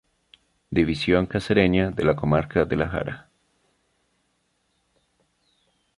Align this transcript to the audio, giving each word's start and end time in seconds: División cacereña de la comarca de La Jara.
División 0.71 1.27
cacereña 1.27 1.91
de 1.91 2.03
la 2.03 2.15
comarca 2.15 2.65
de 2.65 2.75
La 2.75 2.89
Jara. 2.89 3.29